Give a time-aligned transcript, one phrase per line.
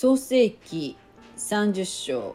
[0.00, 0.96] 創世記
[1.36, 2.34] 30章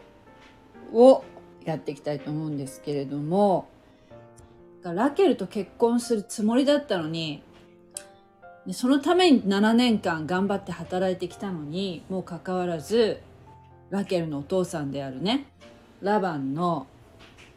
[0.93, 1.23] を
[1.63, 3.68] やっていきたいと思うんですけれども、
[4.84, 7.41] ラケルと結婚するつもりだったのに、
[8.71, 13.20] そのために7年間頑張って働いてきたのに、もうかかわらず、
[13.89, 15.47] ラケルのお父さんであるね、
[16.04, 16.86] ラバンの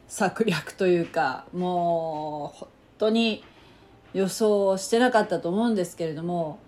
[0.06, 3.45] 策略というか、もう本当に
[4.14, 6.61] 予想してなかったと思うんですけれども、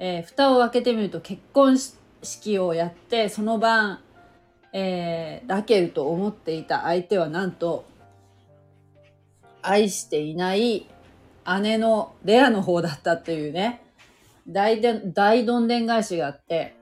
[0.00, 4.00] えー、蓋を開けてみると結婚して式をやってその晩、
[4.72, 7.84] えー、ラケルと思っていた相手はなんと
[9.62, 10.86] 愛していない
[11.62, 13.82] 姉のレアの方だったっていうね。
[14.46, 16.76] 大で大どんでん返しがあって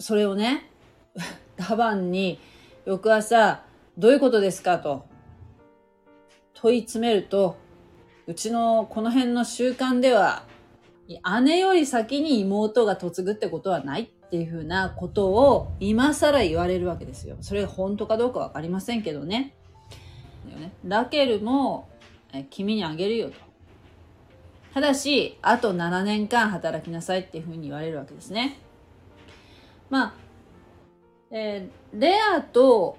[0.00, 0.68] それをね
[1.56, 2.40] ラバンに
[2.84, 3.62] 翌朝
[3.96, 5.06] どういうことですかと
[6.54, 7.56] 問い詰めると
[8.26, 10.42] うちのこの辺の習慣では、
[11.44, 14.10] 姉より先に妹が嫁ぐってことはない。
[14.26, 17.36] っていうふうなことを今更言われるわけですよ。
[17.40, 19.54] それが本当かどうかわかりませんけどね。
[20.84, 21.88] ラケルも、
[22.50, 23.36] 君にあげるよと。
[24.74, 28.58] ただし、あと7年間働きなさいっていうふうに言われるわけですね。
[29.90, 30.14] まあ、
[31.30, 32.98] えー、レアと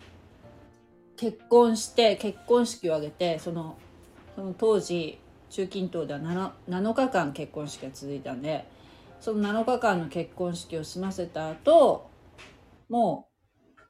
[1.16, 3.78] 結婚して、結婚式を挙げて、その
[4.38, 5.19] その当時
[5.50, 8.67] 中近東では 7, 7日間結婚式が続いたんで
[9.20, 12.10] その7日間の結婚式を済ませた後
[12.90, 13.28] も
[13.78, 13.82] う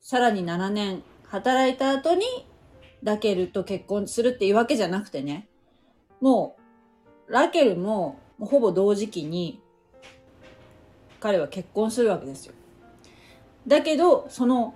[0.00, 2.24] さらに7年働いた後に
[3.02, 5.48] ラケルと結婚するっていうわけじゃなくてね
[6.20, 6.56] も
[7.28, 9.60] うラケルもほぼ同時期に
[11.20, 12.54] 彼は結婚するわけですよ。
[13.66, 14.74] だけどその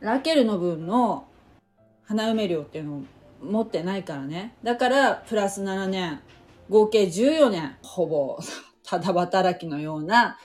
[0.00, 1.26] ラケルの分の
[2.04, 3.02] 花嫁料っていうのを
[3.42, 4.54] 持ってないからね。
[4.62, 6.20] だから、プラス7年、
[6.68, 8.38] 合計14年、ほぼ、
[8.90, 10.36] ただ働きのような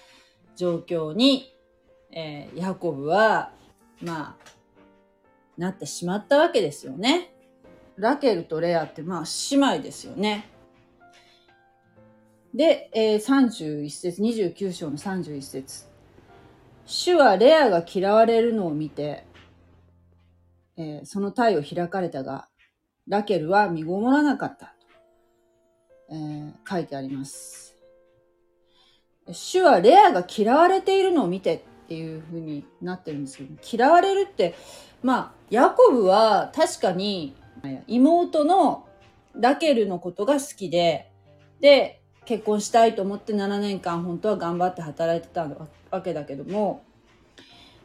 [0.55, 1.51] 状況に、
[2.11, 3.51] えー、ヤコブは、
[4.03, 4.51] まあ、
[5.57, 7.33] なってしまったわけですよね。
[7.97, 10.47] ラケルとレアって、まあ、姉妹ですよね。
[12.53, 15.85] で、えー、31節、29章の31節
[16.85, 19.25] 主はレアが嫌われるのを見て、
[20.77, 22.47] えー、その体を開かれたが、
[23.07, 24.71] ラケルは身ごもらなかったと、
[26.11, 27.64] えー、書いてあります。
[29.31, 34.55] 主はレアが嫌われているのを見てっていう風になってるんですけど、嫌われるって、
[35.01, 37.35] まあ、ヤコブは確かに
[37.87, 38.87] 妹の
[39.33, 41.11] ラケルのことが好きで、
[41.59, 45.47] で、結婚したいと思って7年間本当は頑張って働いてた
[45.91, 46.83] わけだけども、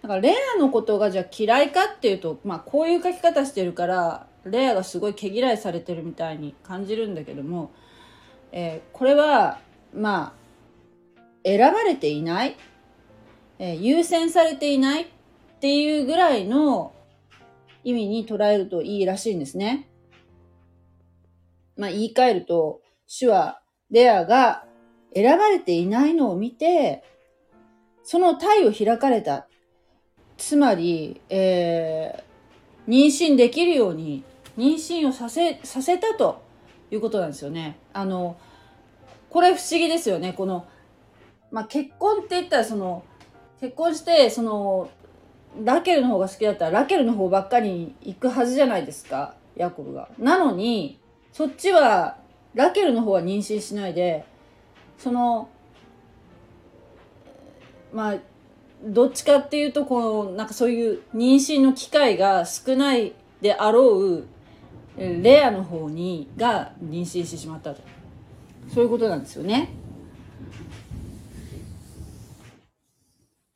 [0.02, 7.70] だからレアのことがじゃあ嫌いかっていうと、まあこういう書き方してるから、レアがすごい毛嫌いされてるみたいに感じるんだけども、
[8.52, 9.58] えー、これは
[9.94, 10.39] まあ
[11.44, 12.56] 選ばれていない、
[13.58, 15.02] えー、優先されていない？
[15.02, 15.06] っ
[15.60, 16.94] ていうぐらいの
[17.84, 19.88] 意味に捉えるといいらしいんですね。
[21.76, 24.64] まあ言い換えると、主はレアが
[25.14, 27.02] 選ばれていないのを見て、
[28.02, 29.46] その体を開かれた。
[30.36, 34.24] つまり、えー、妊娠できるように
[34.56, 36.42] 妊娠をさせ、させたと
[36.90, 37.78] いうことなんですよね。
[37.92, 38.38] あの、
[39.28, 40.32] これ不思議ですよね。
[40.32, 40.66] この、
[41.50, 43.04] まあ、結婚って言ったらその、
[43.60, 44.90] 結婚して、その、
[45.64, 49.34] ラケルの方が好きだったらラケルの方ばっかりに行くはずじゃないですか。
[49.56, 50.08] ヤコブが。
[50.18, 50.98] なのに、
[51.32, 52.18] そっちは、
[52.54, 54.24] ラケルの方は妊娠しないで、
[54.98, 55.48] その、
[57.92, 58.16] まあ、
[58.84, 64.24] どっちかっていうと、この、なんかそういう妊娠の機会が少ないであろう
[64.96, 67.82] レアの方にが妊娠してしまったと
[68.72, 69.70] そういうことなんですよね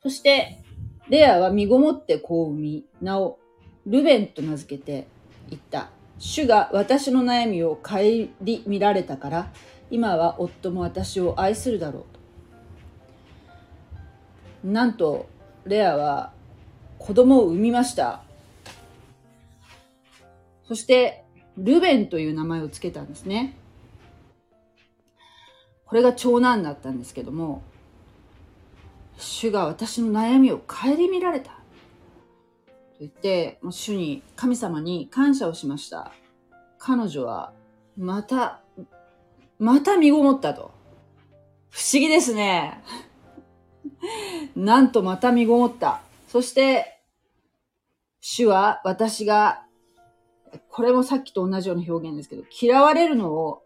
[0.05, 0.61] そして
[1.09, 3.39] レアは身ごもって子を産み名を
[3.87, 5.07] ルベンと名付けて
[5.49, 5.89] 言った。
[6.19, 8.29] 主が私の悩みを顧
[8.67, 9.51] みられたから
[9.89, 12.03] 今は夫も私を愛するだろう
[14.63, 14.67] と。
[14.67, 15.27] なんと
[15.65, 16.33] レアは
[16.99, 18.21] 子供を産みました。
[20.67, 21.23] そして
[21.57, 23.57] ルベンという名前を付けたんですね。
[25.87, 27.63] これが長男だったんですけども、
[29.17, 31.51] 主が私の悩みを顧みられた。
[31.51, 31.59] と
[32.99, 36.11] 言って、もう主に、神様に感謝をしました。
[36.77, 37.53] 彼女は、
[37.97, 38.61] また、
[39.59, 40.71] また身ごもったと。
[41.69, 42.83] 不思議ですね。
[44.55, 46.01] なんとまた身ごもった。
[46.27, 47.01] そして、
[48.19, 49.65] 主は私が
[50.69, 53.63] これもさっきと同じような表現ですけど、嫌われるのを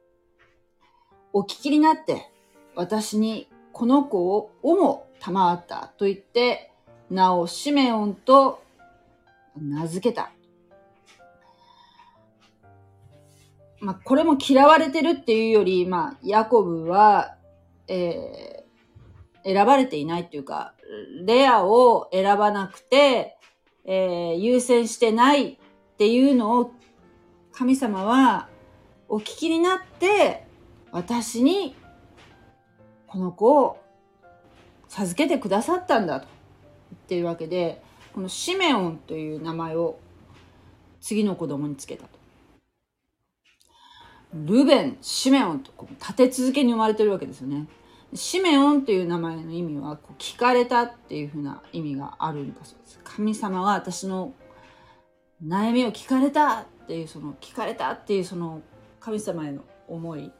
[1.34, 2.32] お聞きになって、
[2.76, 6.72] 私にこの子をも賜ったと言って、
[7.10, 8.64] 名をシメオンと
[9.58, 10.32] 名付けた。
[13.82, 17.36] まあ、これも嫌われてるっていうより、まあ、ヤコブは、
[17.88, 20.74] えー、選ばれていないっていうか、
[21.26, 23.38] レアを選ばなくて、
[23.86, 25.58] えー、優先してないっ
[25.98, 26.72] ていうのを
[27.52, 28.48] 神様は
[29.08, 30.46] お聞きになって、
[30.92, 31.76] 私に
[33.10, 33.82] この子を
[34.88, 36.28] 授けてくださったんだと
[36.92, 37.82] 言ってるわけで、
[38.14, 40.00] このシメオンという名前を
[41.02, 42.20] 次の子供につけたと。
[44.32, 47.68] ルベン、シメオンと立て続けに生まれてるわけですよね。
[48.14, 53.00] シメオンという名前の意味は、こう聞かれたっていうふうな意味があるんだそうです。
[53.04, 54.34] 神様は私の
[55.44, 58.62] 悩みを聞かれたっていう、その聞かれたっていうその
[59.00, 60.32] 神様への思い、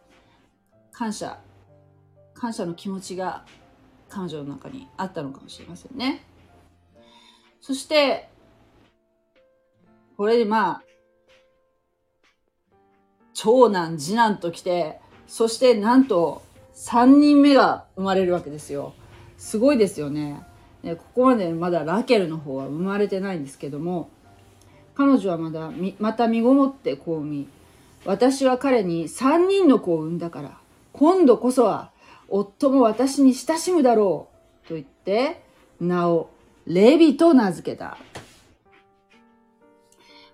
[0.92, 1.40] 感謝、
[2.40, 3.44] 感謝の気持ちが
[4.08, 6.24] 彼女の中にあったのかもしれませんね。
[7.60, 8.30] そして、
[10.16, 10.84] これでまあ、
[13.34, 16.42] 長男、次男と来て、そしてなんと
[16.76, 18.94] 3人目が生まれるわけですよ。
[19.38, 20.42] すごいですよね。
[20.82, 24.10] ねここまでまだラケルの方は生まれてないんですけども、
[24.96, 27.48] 彼女はまだまた身ごもって子を産み、
[28.06, 30.58] 私は彼に3人の子を産んだから、
[30.94, 31.92] 今度こそは
[32.30, 34.30] 夫も私に親しむだろ
[34.66, 34.68] う。
[34.68, 35.42] と言って、
[35.80, 36.30] 名を
[36.68, 37.98] レビと名付けた。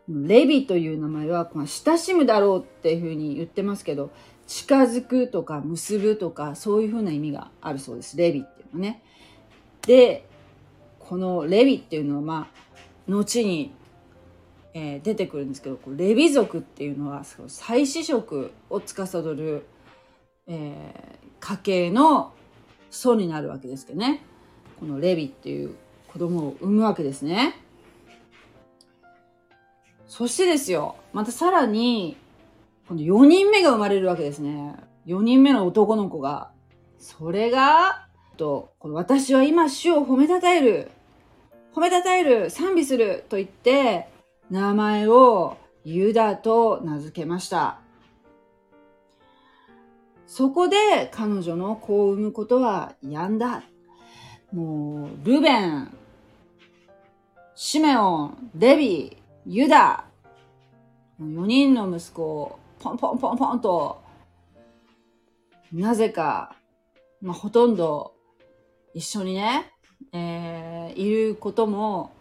[0.07, 4.11] レビという名前は、この親しむだろうっていうふうに言ってますけど、
[4.47, 8.17] 近づくとか結ぶとか、そういうふうな意味があるそうです。
[8.17, 9.01] レビっていうのね。
[9.87, 10.27] で、
[10.99, 13.71] このレビっていうのは、まあ、後に、
[14.73, 19.65] えー、出てくるんですけど、レビ族っていうのは、祭祀職を司る、
[20.47, 22.33] えー、家系の
[22.89, 24.21] 祖になるわけですけどね。
[24.79, 25.75] このレビっていう
[26.07, 27.61] 子供を産むわけですね。
[30.07, 32.17] そしてですよ、またさらに、
[32.87, 34.75] 今度4人目が生まれるわけですね。
[35.07, 36.51] 4人目の男の子が。
[36.99, 38.07] それが、
[38.37, 40.91] と、この私は今主を褒めたたえる。
[41.73, 42.49] 褒めたたえる。
[42.49, 43.25] 賛美する。
[43.29, 44.07] と言って、
[44.49, 47.79] 名前をユダと名付けました。
[50.27, 53.63] そこで彼女の子を産むことはやんだ。
[54.51, 55.91] もう、ルベン、
[57.55, 60.05] シメオン、デビー、ユダ、
[61.19, 64.01] 4人の息子をポンポンポンポンと、
[65.71, 66.55] なぜか、
[67.21, 68.13] まあ、ほとんど
[68.93, 69.73] 一緒にね、
[70.13, 72.11] えー、いることも、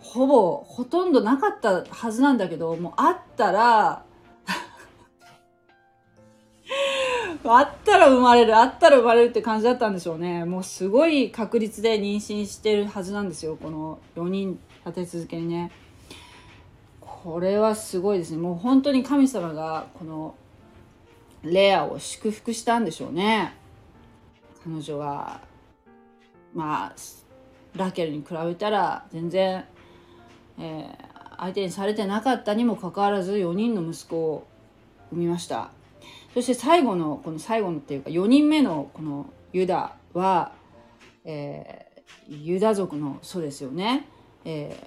[0.00, 4.05] ほぼ、ほとんどなかったはずなんだけど、もうあったら、
[7.54, 10.44] あったら生まれる、あったら生まれるって感じだったんでしょうね。
[10.44, 13.56] もうすごい確率で妊娠してるはずなんですよ。
[13.56, 15.70] この4人立て続けにね。
[17.26, 20.36] これはすごいですねもう本当に神様がこの
[21.42, 23.52] レアを祝福したんでしょうね
[24.64, 25.40] 彼女が
[26.54, 26.94] まあ
[27.76, 29.64] ラケルに比べたら全然、
[30.56, 34.46] えー、相手にされてなかったにもかかわらず4人の息子を
[35.10, 35.72] 産みました
[36.36, 40.52] そして最後のこの最後のっていうか4人目のこのユダは、
[41.24, 44.06] えー、ユダ族の祖ですよね、
[44.44, 44.86] えー、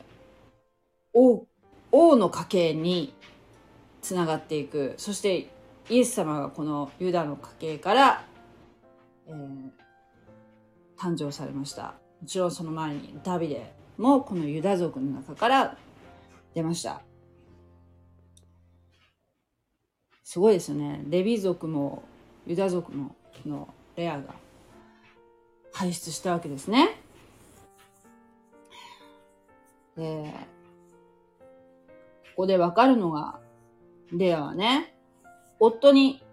[1.12, 1.47] 王
[1.91, 3.15] 王の家系に
[4.00, 4.93] つながっていく。
[4.97, 5.50] そして
[5.89, 8.23] イエス様がこのユダの家系から、
[9.25, 9.71] えー、
[11.00, 11.95] 誕生されました。
[12.21, 15.75] もちろんその前にダビデもこのユダ族の中から
[16.53, 17.01] 出ました。
[20.29, 22.03] すごいですよねレビ族も
[22.45, 23.15] ユダ族も
[23.48, 24.36] のレアが
[25.74, 27.01] 輩出したわけですね
[29.98, 30.31] で
[32.39, 33.38] ここでわかるのが、
[34.13, 34.95] レアはね、
[35.59, 36.24] 夫に、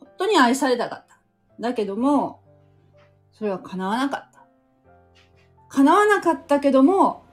[0.00, 1.20] 本当に愛されたかった。
[1.60, 2.40] だけども、
[3.32, 4.46] それは叶わなかった。
[5.68, 7.26] 叶わなかったけども、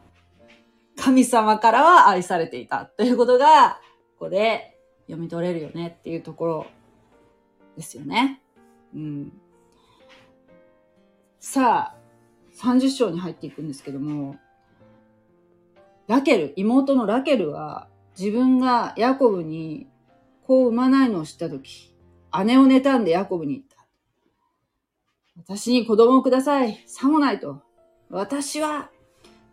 [0.98, 3.80] 神様からは愛されていたということが、
[4.20, 4.75] ここで
[5.06, 6.68] 読み取れるよねっていうところ
[7.76, 8.42] ですよね。
[8.94, 9.34] うん。
[11.40, 11.96] さあ、
[12.56, 14.38] 30章に入っていくんですけども、
[16.08, 19.88] ラケル、妹のラケルは自分がヤコブに
[20.46, 21.94] 子を産まないのを知ったとき、
[22.46, 23.76] 姉を妬んでヤコブに言った。
[25.38, 26.84] 私に子供をください。
[26.86, 27.62] さもないと。
[28.10, 28.90] 私は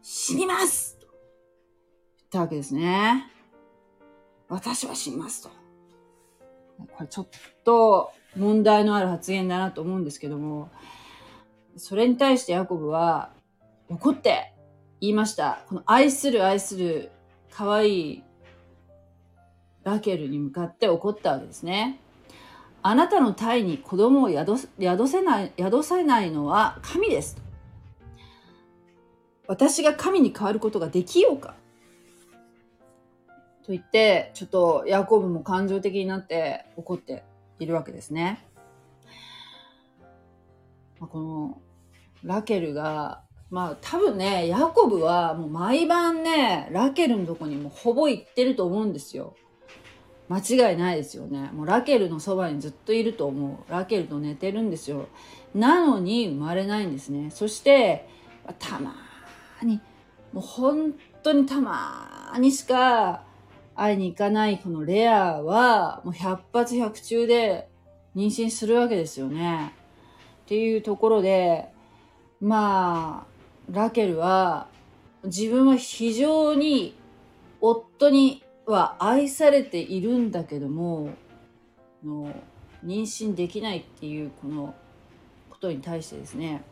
[0.02, 3.31] 死にますと言ったわけですね。
[4.52, 5.48] 私は死にますと。
[6.78, 7.28] これちょっ
[7.64, 10.70] と問題のある発言だなと思うんですけども、
[11.78, 13.30] それに対してヤコブは
[13.88, 14.52] 怒って
[15.00, 15.64] 言いました。
[15.68, 17.10] この愛する愛する
[17.50, 18.22] 可愛い
[19.84, 21.98] ラケルに向かって怒ったわけですね。
[22.82, 27.38] あなたの体に子供を宿宿せない、宿せないのは神です。
[29.46, 31.54] 私が神に変わることができようか
[33.64, 37.24] と言って、ちょっとヤコブも感情的になって怒って
[37.58, 38.44] いるわけですね。
[40.98, 41.60] まこの
[42.24, 49.34] ラケルが、まあ多分ね、ヤコブはもう毎晩ね、ラケルのとこにもうほぼ行ってると思うんですよ。
[50.28, 51.50] 間違いないですよね。
[51.52, 53.70] もうラケルのそばにずっといると思う。
[53.70, 55.08] ラケルと寝てるんですよ。
[55.54, 57.30] なのに生まれないんですね。
[57.30, 58.08] そして、
[58.58, 59.80] たまーに、
[60.32, 63.24] もう本当にたまーにしか
[63.74, 67.68] 会いに行かないこのレアは、もう100発100中で
[68.14, 69.72] 妊娠するわけですよね。
[70.44, 71.68] っていうところで、
[72.40, 74.68] まあ、ラケルは
[75.24, 76.96] 自分は非常に
[77.60, 81.10] 夫には愛されているんだけども、
[82.04, 82.34] の
[82.84, 84.74] 妊娠できないっていうこの
[85.48, 86.64] ことに対してですね、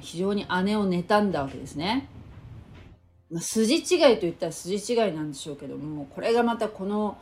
[0.00, 2.08] 非常に姉を妬んだわけですね。
[3.32, 3.82] まあ、筋違い
[4.16, 7.16] と言ったら筋違いなんでしょうけども、これがまたこの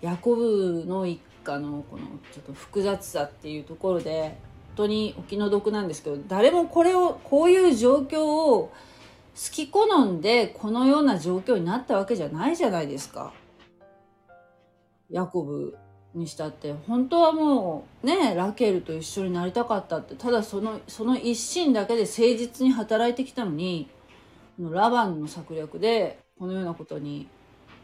[0.00, 2.02] ヤコブの一家のこの
[2.32, 4.36] ちょっと複雑さっていうところで、
[4.74, 8.72] 本当にお気の毒なんですけど、誰もこれを、こういう状況を
[9.34, 13.32] 好き好んでこのような状況になったわけじゃないじゃないですか。
[15.10, 15.76] ヤコブ
[16.14, 23.88] にしたって本当はもうねラケルと一緒になりたかったってただそのその一心だけで誠実に働いてきたのに
[24.62, 27.26] このラバンの策略でこのようなことに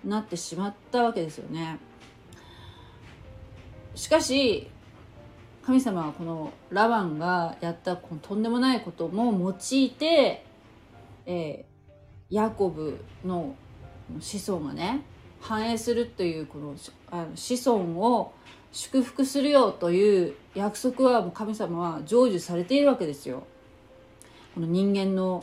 [0.04, 1.80] なってしまったわけですよね。
[3.96, 4.70] しかし
[5.64, 10.44] 神様はこのラバンがやったこのとんでもないことも用いて
[11.26, 13.56] えー、ヤコブの
[14.20, 15.02] 子孫がね
[15.40, 16.76] 繁栄するというこの
[17.10, 18.32] あの子孫を
[18.70, 23.42] 祝福するよという約束はもう神様は成就されているわけですよ。
[24.54, 25.42] この人間の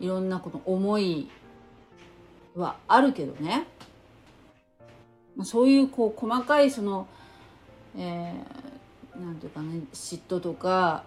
[0.00, 1.28] いろんなこの思い
[2.56, 3.66] はあるけどね、
[5.36, 7.06] まあ、そういうこう細かいその、
[7.96, 11.04] えー、なんていうかね嫉妬とか、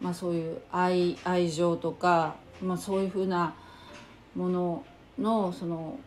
[0.00, 3.54] まあ、そういう愛愛情とかまあ、そういうふうな
[4.34, 4.84] もの
[5.18, 5.98] のその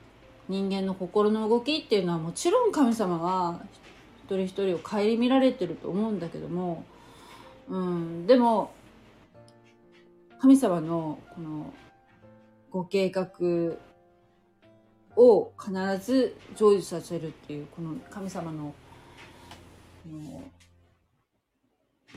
[0.48, 3.60] 人間の心の動きっていうのはもちろん神様は
[4.25, 6.84] 一人一人を顧みられてると思うんだけども、
[7.68, 8.72] うん、でも
[10.39, 11.74] 神様のこの
[12.72, 13.29] ご計画
[15.17, 18.74] を必ず成就させるっていうこの神様の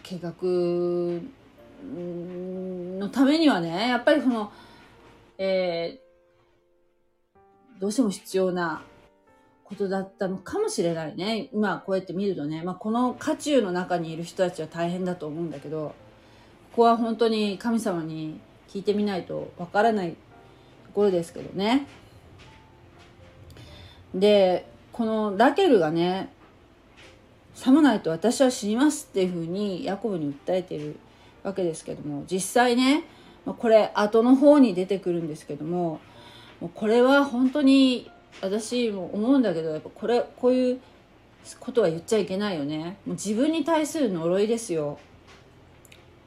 [0.05, 0.35] 計画
[3.01, 4.53] のためにはね、やっぱりその、
[5.37, 8.83] えー、どうしても必要な
[9.65, 11.49] ことだったのかもしれないね。
[11.53, 15.95] 今こうやって見るとね、まあ、この渦中の中にいる人たちは大変だと思うんだけど、
[16.73, 20.17] ここは本当に神様に聞いてみないとわからないと
[20.95, 21.87] ころですけどね。
[24.15, 26.31] で、このラケルがね、
[27.55, 30.97] さもないと私は死にますっていうふうにヤコブに訴えてる
[31.43, 33.05] わけですけども実際ね
[33.45, 36.01] これ後の方に出てくるんですけども
[36.75, 38.11] これは本当に
[38.41, 40.81] 私も思うんだけどやっぱこれこういう
[41.61, 44.99] ことは言っちゃいけないよねもう自分に対する呪いですよ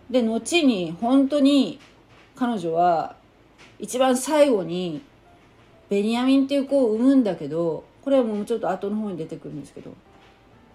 [0.09, 1.79] で後に本当に
[2.35, 3.15] 彼女は
[3.79, 5.01] 一番最後に
[5.89, 9.93] ベニヤミンっていう子を産むんだけどこれはもうちょっと後の方に出てくるんですけど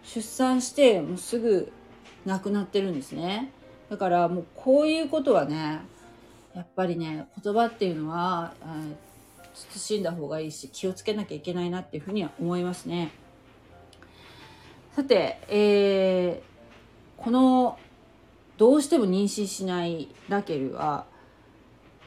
[0.02, 1.72] 出産してもうすぐ
[2.26, 3.52] 亡くなってるんですね
[3.90, 5.80] だからもうこういうことはね、
[6.54, 8.54] やっぱりね、言葉っていうのは、
[9.52, 13.10] 慎んだ方がいいし、気をつけなきゃいけないなっていうふうには思いますね。
[14.94, 17.78] さて、えー、この、
[18.60, 21.06] どうしても妊娠しないラケルは、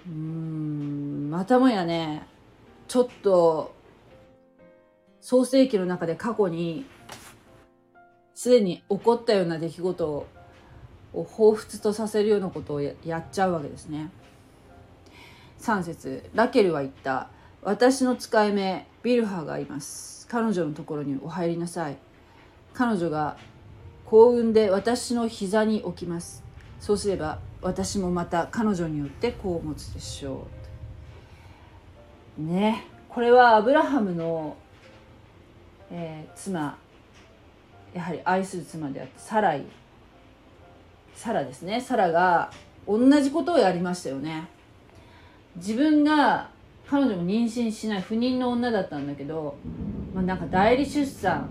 [0.05, 2.27] うーん、またもやね、
[2.87, 3.73] ちょっと、
[5.19, 6.85] 創世記の中で過去に、
[8.35, 10.27] すでに起こったような出来事を
[11.11, 14.11] を彷彿とさせるようなことをやっちゃうわけですね。
[15.59, 17.29] 3節ラケルは言った。
[17.63, 20.27] 私の使い目、ビルハがいます。
[20.27, 21.97] 彼女のところにお入りなさい。
[22.75, 23.37] 彼女が
[24.05, 26.42] 幸運で私の膝に置きます。
[26.83, 30.47] そうすれば私もまた彼女によって子を持つでしょ
[32.37, 32.43] う。
[32.43, 32.87] ね。
[33.07, 34.57] これはアブラハムの、
[35.89, 36.77] えー、妻、
[37.93, 39.63] やはり愛する妻であってサライ
[41.15, 42.51] サラですねサラが
[42.85, 44.49] 同じことをやりましたよね
[45.55, 46.49] 自分が
[46.89, 49.55] 彼女も妊娠しない不妊の女だったんだけど、
[50.13, 51.47] まあ、なんか代理出産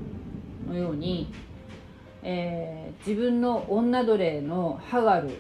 [0.69, 1.33] のように、
[2.23, 5.31] えー、自分の女奴隷のハガル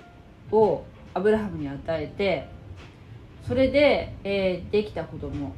[0.51, 0.85] を
[1.15, 2.49] アブラハムに与えて
[3.47, 5.55] それで、えー、できた子供。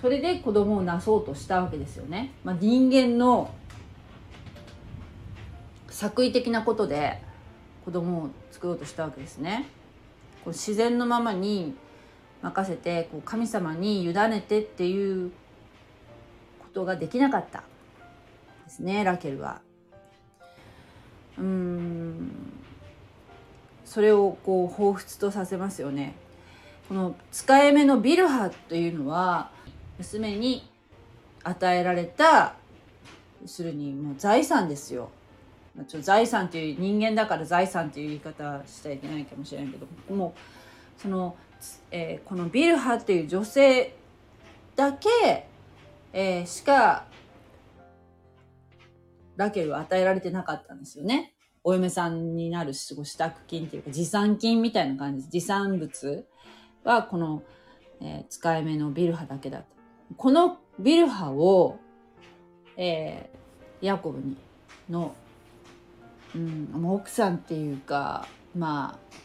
[0.00, 3.52] それで子供をなそうとしたわけですよね、まあ、人間の
[5.90, 7.20] 作為的なことで
[7.84, 9.66] 子供を作ろうとしたわけですね。
[10.44, 11.74] こう自然のままに
[12.42, 15.32] 任せてこう神様に委ねてっていう
[16.60, 17.64] ことができなかった。
[18.68, 19.62] ですねラケルは。
[21.38, 22.30] うん。
[23.86, 26.14] それをこう彷彿とさせますよね。
[26.88, 29.50] この使い目のビルハというのは
[29.96, 30.68] 娘に
[31.42, 32.56] 与えられた
[33.40, 35.10] 要するにもう財産ですよ。
[35.86, 40.34] ちょ財産っていう人間だから財産っていう言い方しちゃいけないかもしれないけども
[40.98, 41.36] うその、
[41.92, 43.94] えー、このビルハっていう女性
[44.74, 45.08] だけ、
[46.12, 47.04] えー、しか
[49.38, 51.34] ラケルは与えられてなかったんですよね。
[51.64, 53.04] お嫁さんになる支度
[53.46, 55.30] 金っていうか持参金みたいな感じです。
[55.30, 56.26] 持参物
[56.84, 57.42] はこの、
[58.00, 59.66] えー、使い目のビルハだけだった。
[60.16, 61.78] このビルハを、
[62.76, 64.36] えー、ヤコブに
[64.90, 65.14] の
[66.34, 68.26] うん、奥さんっていうか
[68.56, 69.16] まあ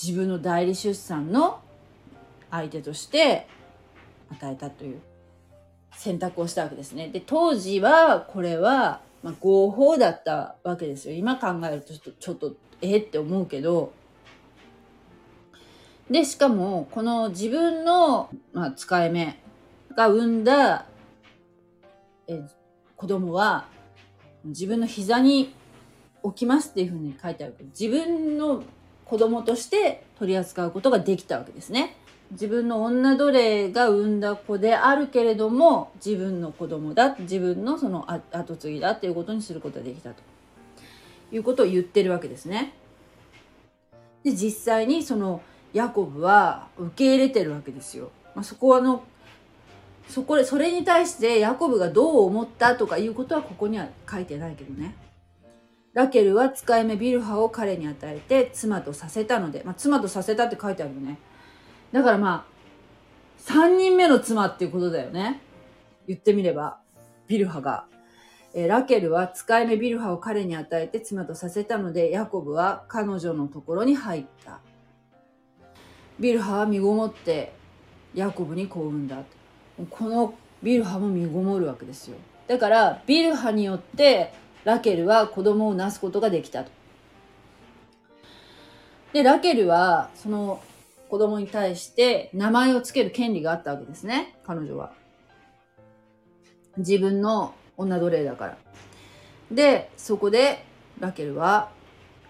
[0.00, 1.60] 自分の代理出産の
[2.50, 3.46] 相手として
[4.30, 5.00] 与えたという
[5.96, 7.08] 選択をしたわけですね。
[7.08, 11.14] で当時はこれは、まあ、合法だったわけですよ。
[11.16, 13.92] 今考えるとちょっとちょっとえって思うけど
[16.10, 19.40] でしかもこの自分の、まあ、使い目
[19.94, 20.86] が産んだ
[22.28, 22.42] え
[22.96, 23.66] 子供は
[24.44, 25.54] 自分の膝に
[26.24, 28.62] 起きますっていうふうに書いてあるけど自分の
[29.04, 31.96] 子供として取り扱うことができたわけですね。
[32.30, 40.22] 自分の女奴隷が産んだ子であるけれども自分の子供だ自分のその後継ぎだっていうことにすることができたと
[41.32, 42.74] いうことを言ってるわけですね。
[44.24, 45.40] で実際にその
[45.72, 48.10] ヤコブは受け入れてるわけですよ。
[48.34, 49.04] まあ、そこはの
[50.08, 54.94] そこそれに対してヤコブがどう思ったとかいうことはここには書いてないけどね。
[55.94, 61.18] ラケルは使い目ビルハを彼に与えて妻とさせたので、まあ、妻とさせたって書いてあるよね。
[61.92, 62.58] だからまあ、
[63.50, 65.40] 3人目の妻っていうことだよね。
[66.06, 66.78] 言ってみれば、
[67.26, 67.86] ビルハが。
[68.54, 74.60] えー、ラケルは使い目ビルハを彼に与えて妻とさせたので、ヤコブは彼女のところに入った。
[76.18, 77.52] ビルハは身ごもって
[78.14, 79.22] ヤコブに幸運だ。
[79.90, 82.16] このビルハも身ごもるわけですよ。
[82.48, 84.32] だから、ビルハによって
[84.64, 86.70] ラケルは子供をなすことができたと。
[89.12, 90.60] で、ラケルはその
[91.08, 94.92] 子供に対して名前を付ける権利があったわけですね、彼女は。
[96.76, 98.58] 自分の女奴隷だから。
[99.50, 100.64] で、そこで
[101.00, 101.70] ラケルは、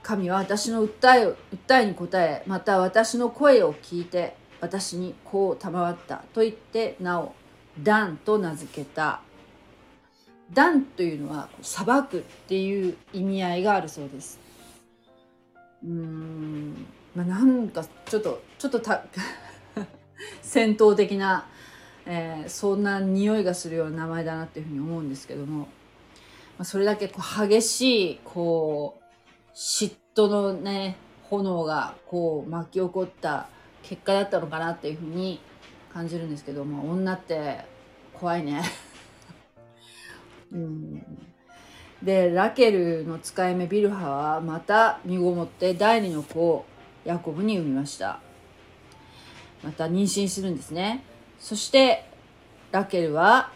[0.03, 1.35] 神は私の訴え、
[1.67, 7.35] 訴えに答え、また私の声を聞いて、私にこう賜ったと言って、なお、
[7.83, 9.21] ダンと名付けた。
[10.53, 14.39] ダンというのは裁くっていう意味合いがあるそうです。
[15.85, 16.87] うん、
[17.19, 19.05] まあ、なんかちょっとちょっとた
[20.41, 21.49] 戦闘的な、
[22.07, 25.67] えー、そんな匂いがするような名前だなっていうふうに思うんですけども、ま
[26.61, 33.49] あ、それだけこう激しいこう嫉妬のね炎がこう巻き起こった
[33.83, 35.41] 結果だったのかなっていうふうに
[35.93, 37.65] 感じるんですけども女って
[38.15, 38.63] 怖いね。
[40.53, 41.05] うん、
[42.01, 46.65] でラケルの使い目ビルハはまた身ごもって第二の子を
[47.09, 48.21] ヤコブに産みました。
[49.65, 51.03] また妊娠するんですね。
[51.39, 52.05] そして
[52.71, 53.51] ラケルは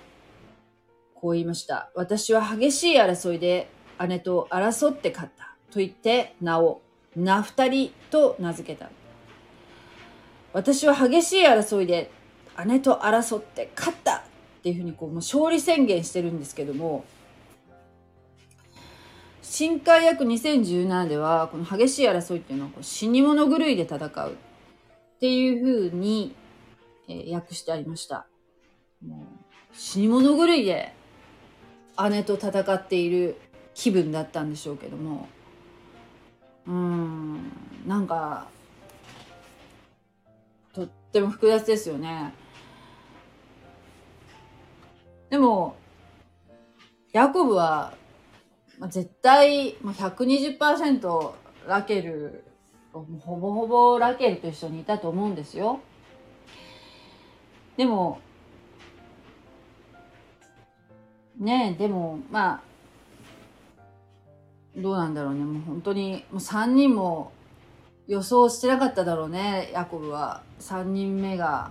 [1.15, 1.91] こう言いました。
[1.95, 3.69] 私は激しい争いで
[4.09, 5.55] 姉と争って勝った。
[5.71, 6.81] と言って名を
[7.15, 8.89] ナフタリと名付けた。
[10.55, 12.11] 私は激しい争いで
[12.65, 14.17] 姉と争って勝った。
[14.61, 17.05] っていうふうにこうもう勝利宣言してるんですけども
[19.53, 26.35] 新海約2017ではこの激しい争いっていうのはこう死に物狂いで戦うっていうふうに、
[27.07, 28.27] えー、訳してありました。
[29.07, 29.27] も
[29.71, 30.95] う死に物狂いで
[32.09, 33.37] 姉と戦っている
[33.75, 35.29] 気分だったんでしょうけども
[36.67, 37.53] うん
[37.87, 38.47] なんか
[40.73, 42.33] とっても複雑ですよね。
[45.29, 45.77] でも、
[47.13, 47.93] ヤコブは
[48.79, 51.33] まあ、絶対、まあ、120%
[51.67, 52.45] ラケル、
[52.93, 55.81] ほぼほぼラケルと一緒にいたと思うんですよ。
[57.77, 58.21] でも、
[61.39, 62.63] ねでも、まあ、
[64.77, 65.45] どうなんだろうね。
[65.45, 67.33] もう本当に、もう3人も
[68.07, 70.43] 予想してなかっただろうね、ヤコブは。
[70.61, 71.71] 3人目が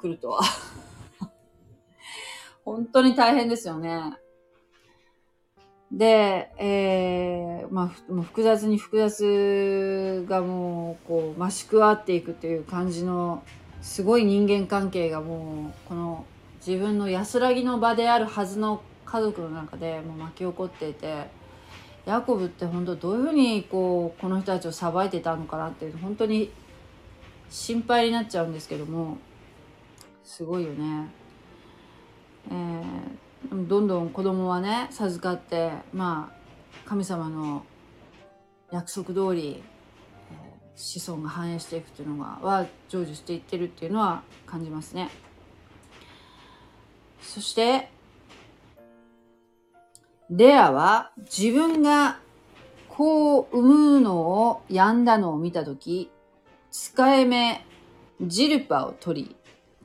[0.00, 0.42] 来るとは。
[2.64, 4.19] 本当に大変ですよね。
[5.92, 13.42] で、えー、まあ、もう複雑に複雑がもう、こう、増し加わっていくっていう感じの、
[13.82, 16.24] すごい人間関係がもう、この
[16.64, 21.26] 自分の安らぎの場であるはずの家族の中でもう巻き起こっていて、
[22.06, 26.50] ヤコブって本当どういうふうにこうこの人たちをさばいてたのかなっていう本当に
[27.50, 29.18] 心配になっちゃうんですけども
[30.24, 31.08] すごいよね。
[32.50, 37.64] えー、どんどん子供はね授かってまあ神様の
[38.70, 39.62] 約束通り、
[40.76, 45.10] 子孫が繁栄していくっていうのがは成就していってるっていうのは感じますね。
[47.22, 47.90] そして
[50.30, 52.18] レアは自分が
[52.88, 56.10] 子を産むのをやんだのを見たとき、
[56.70, 57.64] 使い目
[58.20, 59.36] ジルパを取り、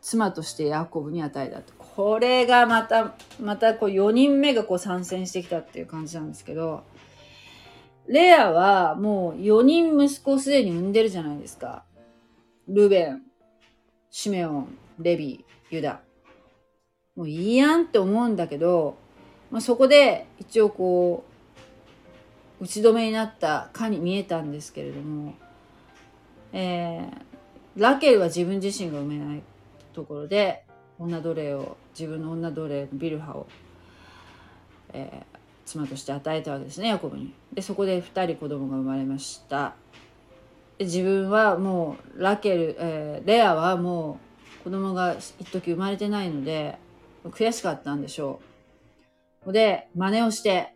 [0.02, 1.75] 妻としてヤコブに与えたと。
[1.96, 6.84] これがまた、またこう4人目がこう参戦してきたっていう感じなんですけど、
[8.08, 11.86] レアはもう4人息子をすでに産んでるじゃないですか。
[12.68, 13.22] ルベン、
[14.12, 16.02] シメオン、レビ、ユダ。
[17.16, 18.98] もういいやんって思うんだけど、
[19.50, 21.24] まあ、そこで一応こ
[22.60, 25.34] う打ち止めになったかに見えたんですけれども、
[26.52, 29.44] えー、ラケルは自分自身が産めない
[29.94, 30.66] ところで
[31.00, 33.48] 女奴隷を自分の女奴隷ビルハを、
[34.94, 37.34] えー、妻として与えたわけですねヤコブに。
[37.54, 39.76] でそこで2人子供が生まれました。
[40.78, 44.20] で自分はもうラケル、えー、レアはも
[44.62, 46.78] う子供が一時生まれてないので
[47.24, 48.40] 悔しかったんでしょ
[49.46, 49.54] う。
[49.54, 50.74] で、真似をして、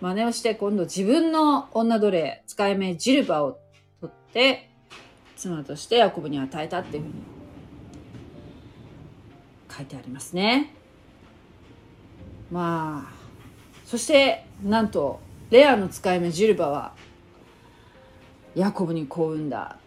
[0.00, 3.58] 真似をして今度自分の女奴隷、使い目ジルバを
[4.00, 4.70] 取って、
[5.36, 7.14] 妻としてヤコブに与えたっていうふうに
[9.76, 10.74] 書いてありますね。
[12.50, 13.12] まあ、
[13.84, 16.92] そして、なんと、レアの使い目ジルバは、
[18.54, 19.78] ヤコブに幸運だ、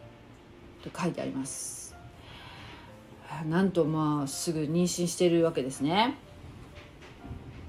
[0.84, 1.96] と書いてあります。
[3.48, 6.16] なんとまあ、すぐ妊娠しているわけですね。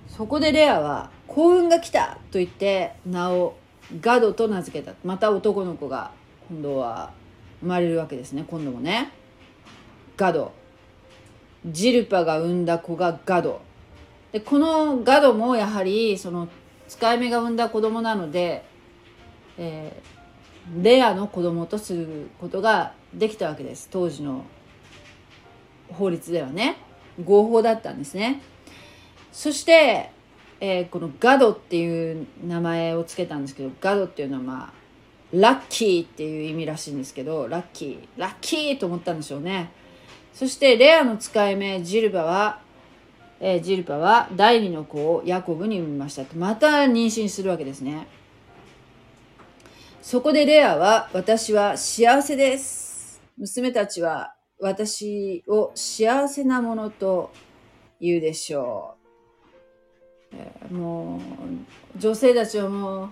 [0.09, 3.57] そこでレアは幸運が来たと言って名を
[4.01, 6.11] ガドと名付けたまた男の子が
[6.51, 7.13] 今度は
[7.61, 9.13] 生まれるわけですね今度もね
[10.17, 10.53] ガド
[11.67, 13.61] ジルパが産んだ子がガド。
[14.33, 16.49] でこのガドもやはりその
[16.89, 18.65] 使い目が産んだ子供なので、
[19.59, 23.89] えー、レアの子供とすることができたわけです。
[23.91, 24.45] 当時の
[25.89, 26.77] 法律ではね。
[27.25, 28.41] 合法だったんですね。
[29.33, 30.11] そして、
[30.61, 34.73] えー、このガドっていう名前を付けたんですけど、ガドっていうのはまあ、
[35.33, 39.71] ラッキーっていう意味らしいんですけど、ラッキー、ラッキーと思ったんでしょうね。
[40.35, 42.61] そして、レアの使い目、ジルバは、
[43.41, 46.25] えー、ジルパは第二の子をヤコブに産みました。
[46.37, 48.07] また妊娠するわけですね。
[50.03, 53.21] そこでレアは、私は幸せです。
[53.39, 57.33] 娘たちは私を幸せなものと
[58.01, 58.97] 言うでしょ
[60.33, 60.37] う。
[60.37, 61.17] えー、も
[61.97, 63.11] う女性たちはもう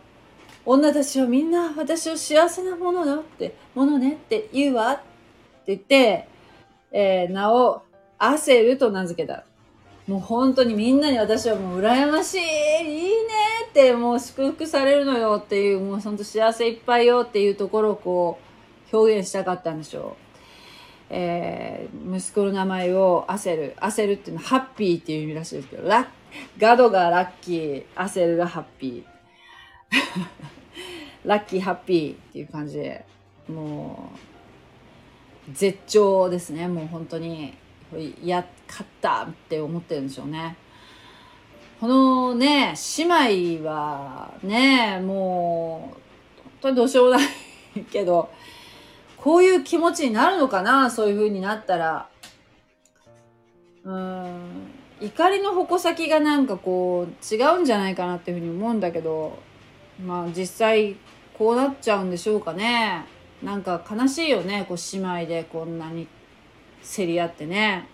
[0.66, 5.02] 女たちはみんな私を幸せなものだってものねって言うわって
[5.68, 6.28] 言って、
[6.92, 7.82] えー、名を
[8.18, 9.44] アセルと名付けた。
[10.06, 13.10] もう本当にみんなに私はもう羨ましい、いいね
[13.68, 18.38] ってもう祝福されるのよっていう、もう本当幸せいっぱいよっていうところをこ
[18.92, 20.28] う表現したかったんでしょう。
[21.10, 26.08] えー、息子の名前をアセル、アセルっていうのはハッピーっていう意味らしいですけど、ラ
[26.58, 29.04] ガドがラッキー、アセルがハッピー。
[31.24, 33.04] ラッキー、ハッピーっていう感じで、
[33.48, 34.37] もう、
[35.52, 36.68] 絶頂ですね。
[36.68, 37.54] もう本当に、
[38.22, 40.56] やっ勝ったって思ってるんでしょうね。
[41.80, 43.04] このね、姉
[43.58, 48.30] 妹はね、もう、本当にどうしようもないけど、
[49.16, 50.90] こういう気持ちになるのかな？
[50.90, 52.08] そういう風になったら。
[53.84, 54.68] うん。
[55.00, 59.38] 怒りの矛先がなんかこう違うんじゃないかなっていうふうに思うんだけど
[60.04, 60.96] まあ実際
[61.38, 63.06] こうなっちゃうんでしょうかね
[63.42, 66.08] なんか悲しいよねこう姉妹でこんなに
[66.96, 67.86] 競り合ってね。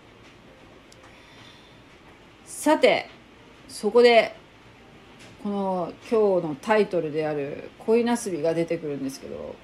[2.44, 3.10] さて
[3.68, 4.34] そこで
[5.42, 9.54] この今日のタイトルである「恋なすび」が出てくるんですけど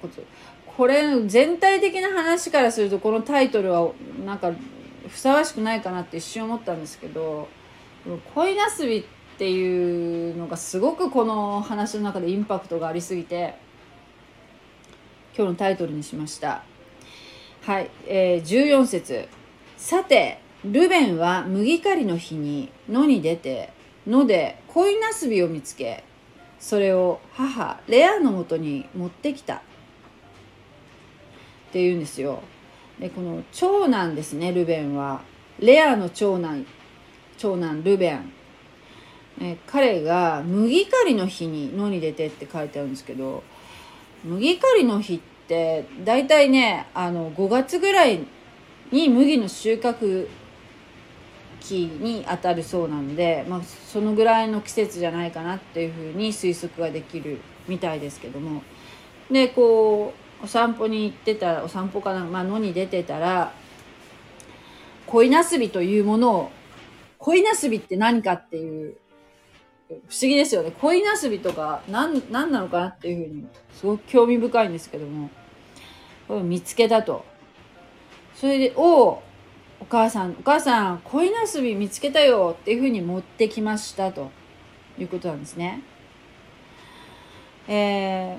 [0.77, 3.91] これ全体的な話からするとこのタイトルは
[4.23, 4.51] なんか
[5.07, 7.47] ふさわしくないかなって一瞬思ったんですけど
[8.35, 9.03] 「恋なすび」っ
[9.39, 13.55] ていうのがすごくこの話の中でインパクトがありすぎて
[15.41, 16.61] 今日のタイトルにしました。
[17.63, 19.27] はい、えー、14節。
[19.75, 23.73] さてルベンは麦刈りの日に野に出て
[24.05, 26.03] 野で恋なすびを見つけ
[26.59, 29.55] それを母レアのもとに持ってきた。
[29.55, 29.59] っ
[31.71, 32.43] て言うんですよ。
[32.99, 35.21] でこの長男ですねルベンは。
[35.59, 36.67] レアの長男
[37.39, 38.31] 長男ルベン。
[39.41, 43.43] え彼が麦刈りの日に野に出てって書いてあるんですけど
[44.23, 45.19] 麦刈りの日っ
[45.51, 48.25] て大体ねあの5月ぐらい
[48.89, 50.29] に麦の収穫
[51.59, 58.63] 期に当たるそうなんで、まあ、そのぐらいの季節じゃないかなっていうふうに推測ができるみたいですけども。
[59.29, 63.53] でこうお散歩に行ってたらお散歩かな、まあ、野に出てたら
[65.05, 66.51] 恋なすびというものを
[67.17, 68.97] 恋なすびって何かっていう
[69.87, 70.71] 不思議ですよね。
[70.79, 75.29] 恋なすびとか何何なのかなっていうふうにすごく興味深いんですけども。
[76.27, 77.25] これを見つけたと
[78.35, 79.23] それで「おお
[79.81, 84.29] お母さん、お母さん、恋なすび見つけたよっていうふうに持ってきましたと
[84.99, 85.81] いうことなんですね。
[87.67, 88.37] え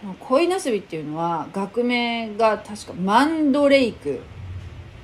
[0.00, 4.20] この恋なすびっていうのは学名が確かマンドレイク。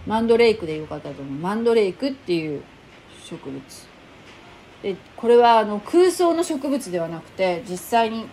[0.07, 1.35] マンドレイクでよかったと思う。
[1.35, 2.63] マンドレイクっていう
[3.23, 3.63] 植物。
[4.83, 8.25] で、これはあの空想の植物ではなくて実際に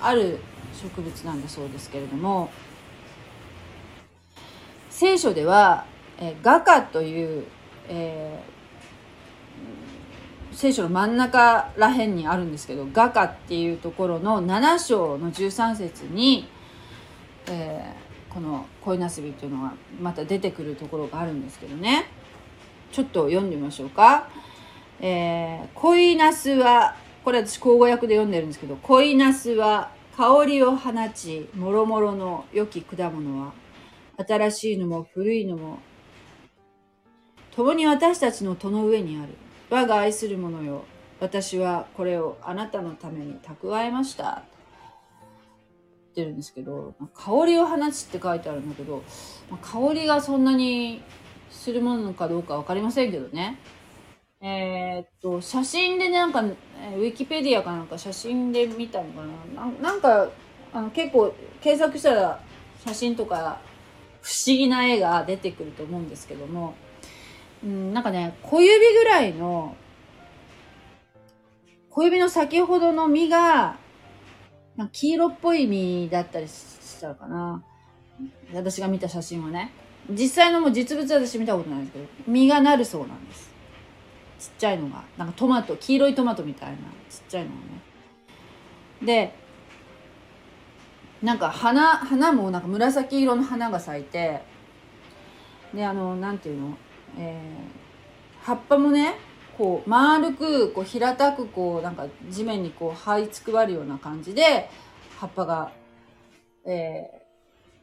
[0.00, 0.38] ある
[0.80, 2.48] 植物なんだそうですけれども
[5.00, 5.86] 聖書では
[6.20, 7.44] えー、画家という、
[7.88, 16.46] えー、聖書の真ん中らへんにあるんですけど画家っていうところの7章の13節に、
[17.48, 22.04] えー、この恋なすびというのがまた出てくるところがあるんですけどね
[22.92, 24.28] ちょっと読んでみましょうか。
[25.00, 33.54] えー、恋なすはこれ私口語訳で読んでるんですけど恋なすは香りを放ちもろもろの良き果物は
[34.26, 35.78] 新しいのも古いのも
[37.54, 39.34] 共に私たちの戸の上にある。
[39.68, 40.84] 我が愛する者よ。
[41.20, 44.44] 私はこれをあなたのために蓄えました。
[46.10, 49.02] ってるんですけど、香りを放ちって書いてあるんだけど、
[49.62, 51.02] 香りがそんなに
[51.50, 53.58] するものかどうかわかりませんけどね。
[54.40, 59.22] えー、っと、写真で、なんか、ウィキペディアかなんか写真で見たのか
[59.54, 59.66] な。
[59.66, 60.30] ななんか、
[60.72, 62.40] あの結構検索したら
[62.86, 63.60] 写真とか
[64.22, 66.74] 不思議な絵が出てくると思うんですけども、
[67.64, 69.76] うん、なんかね、小指ぐらいの、
[71.90, 73.76] 小指の先ほどの実が、
[74.92, 77.62] 黄色っぽい実だったりしたのかな。
[78.54, 79.72] 私が見た写真はね。
[80.08, 83.50] 実際のもう実物は私見たことないんですけど、実がなるそうなんです。
[84.38, 85.04] ちっちゃいのが。
[85.18, 86.76] なんかトマト、黄色いトマトみたいな、
[87.10, 87.60] ちっちゃいのがね。
[89.02, 89.34] で、
[91.22, 94.42] なんか花、花もなんか紫色の花が咲いて、
[95.74, 96.76] で、あの、なんていうの？
[97.18, 99.14] えー、葉っぱもね
[99.58, 104.70] こう丸くこう平たくこうなんか地面にこう這いつくばるような感じで
[105.18, 105.72] 葉っぱが、
[106.64, 107.18] えー、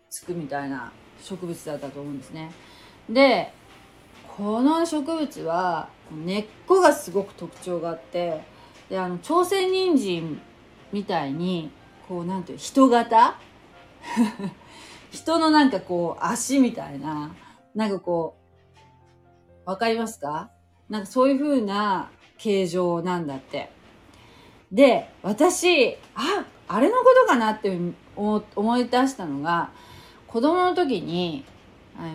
[0.09, 2.53] つくみたいな植物だったと思うんですね。
[3.09, 3.51] で
[4.37, 8.45] この植物は根っこがすごく特徴があって
[8.89, 10.39] であの朝鮮人参
[10.93, 11.69] みたいに
[12.07, 13.37] こうなんていう人型？
[15.11, 17.35] 人のなんかこう足みたいな？
[17.75, 18.35] なんかこ
[19.65, 20.49] うわかりますか？
[20.89, 23.69] なんかそういう風な形状なんだって。
[24.71, 27.77] で、私、あ、あれのことかなって
[28.15, 29.69] 思い出したのが、
[30.27, 31.45] 子供の時に、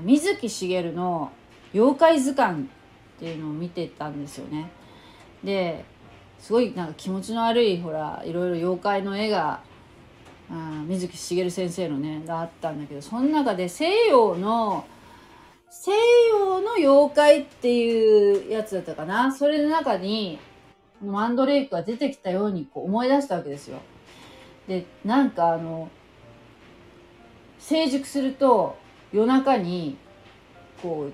[0.02, 1.32] 水木しげるの
[1.74, 2.66] 妖怪図鑑っ
[3.18, 4.70] ていうのを見てたんですよね。
[5.42, 5.84] で、
[6.38, 9.60] すごいなんか気持ちの悪い、ほら、いろいろ妖怪の絵が、
[10.86, 14.86] 水木しげる先生のね、があったんだけど、その中で西洋の
[15.74, 15.90] 西
[16.28, 19.32] 洋の妖怪っていうやつだったかな。
[19.32, 20.38] それの中に、
[21.02, 23.80] マンドレイクが出てきたようにこう思い出したわけですよ。
[24.68, 25.90] で、なんかあの、
[27.58, 28.76] 成熟すると
[29.12, 29.96] 夜中に、
[30.82, 31.12] こう、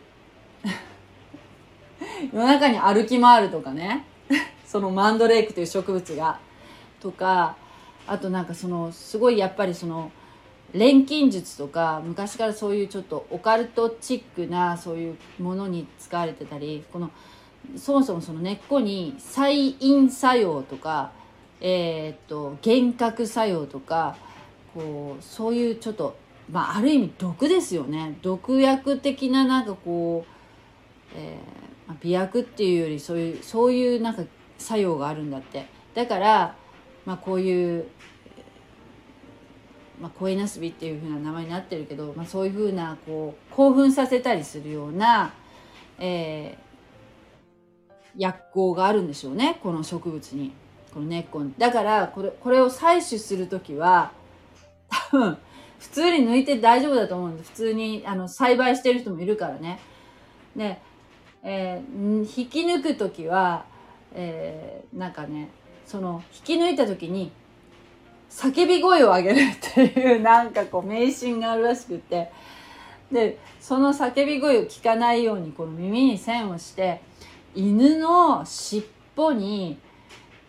[2.35, 4.05] 夜中に歩き回るとかね。
[4.67, 6.41] そのマンドレイクという植物が。
[7.01, 7.57] とか、
[8.09, 10.11] あとなんかその、すごいやっぱりその、
[10.75, 17.11] 錬金術とか昔からそういうちょっとオカルトチックなそういうものに使われてたりこの
[17.77, 21.13] そもそもその根っこに細因作用とか
[21.61, 24.17] えー、っと幻覚作用とか
[24.75, 26.17] こうそういうちょっと、
[26.51, 28.19] まあ、ある意味毒ですよね。
[28.23, 30.33] 毒薬的ななんかこう、
[31.17, 34.23] えー、美薬っていうよりそういうそういうなんか
[34.59, 35.67] 作用があるんだって。
[35.95, 36.55] だから、
[37.09, 37.87] まあ、こういう、
[39.99, 45.33] まあ、恋なすびっていう風な名前になってるけど、まあ、そういう風なこう興奮させたりするような、
[45.99, 50.53] えー、薬効があるんでしょうねこの植物に。
[50.93, 51.55] この根っこに。
[51.57, 54.13] だからこれこれを採取する時は
[55.11, 55.39] 多分
[55.79, 59.81] 普通に抜いて大丈夫だと思うんで普通にあの栽培してる人もいるからね。
[60.55, 60.79] で、
[61.43, 63.65] えー、引き抜く時は、
[64.13, 65.49] えー、なんかね
[65.89, 67.33] その引き抜いた時に
[68.31, 72.31] 叫び声を上げるっていうなんかこう迷信があるらしくって。
[73.11, 77.01] でその叫び声を聞かないようにこの耳に線をして
[77.55, 79.79] 犬の尻尾に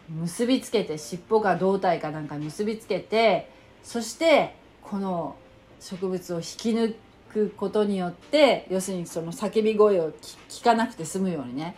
[0.09, 3.49] 結びつけて尻尾か胴体かなんか結びつけて
[3.81, 5.37] そしてこの
[5.79, 6.95] 植物を引き抜
[7.31, 10.11] くことによって要するにその叫び声を
[10.49, 11.77] 聞かなくて済むようにね、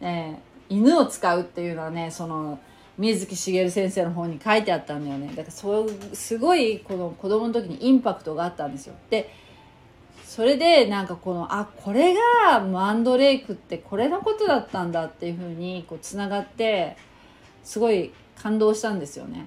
[0.00, 0.34] え、
[0.68, 2.58] 犬を使うっていうのはねその
[2.98, 5.28] 水木しげる先生の本に書いてあったんだよね。
[5.28, 8.94] だからそうすごいこの子供の時にインパクトがあったんですよ。
[9.10, 9.30] で
[10.24, 16.96] それでなんかこのあこれがマンドレイクってこれのことだったんだっていうふうにつながって
[17.64, 19.46] すごい感動したんですよね。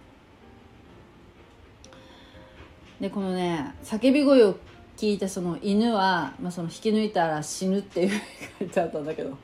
[3.00, 4.56] でこのね叫び声を
[4.98, 8.22] 聞いたその犬は、まあ、その引き抜いたら死ぬっていう
[8.60, 9.38] 書いてあったんだけど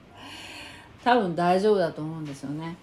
[1.03, 2.75] 多分大丈夫だと思うんですよね。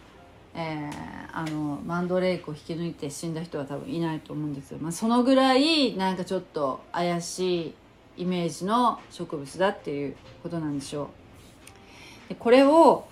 [0.54, 0.90] えー、
[1.32, 7.74] あのマンドレイクを引き抜いて死んだ人は多分いないと思うんですよ、まあ、そのぐらいなんかちょっと怪しい
[8.18, 12.28] イメージの植物だっていうことなんでしょう。
[12.28, 13.06] でこれを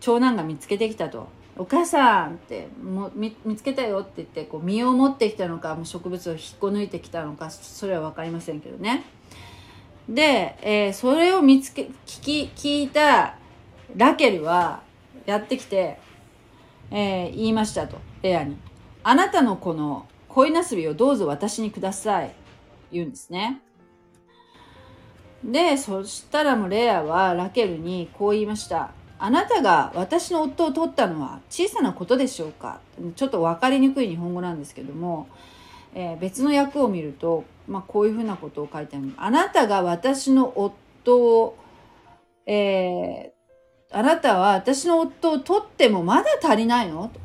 [0.00, 1.28] 長男が見つけてきたと。
[1.54, 9.04] お母さんっても見見つけたよって言ってこう実を持ってきたのかもう植物を引っこ抜いてきたのかそれは分かりませんけどね。
[10.08, 13.36] で、えー、それを見つけ聞き聞いた
[13.94, 14.82] ラケルは
[15.26, 16.00] やってきて、
[16.92, 18.56] えー、言いましたとレアに
[19.02, 22.32] 「あなたのこの恋なすびをどうぞ私にください」
[22.92, 23.62] 言うんですね。
[25.42, 28.90] でそしたらもうレアはラケルにこう言いました。
[29.18, 32.80] あなたが私の夫を取ったのは小さなことでしょうか？
[33.16, 35.28] ちょっと分かりにくい日本語なんですけども、
[35.94, 39.12] えー、別の訳を見ると、まあ、こういうふうなことを書いてある。
[39.16, 41.56] あなたが私の夫を、
[42.46, 43.41] えー、
[43.92, 47.08] あなたは私の夫を取ってもまだ足りないの？
[47.08, 47.20] と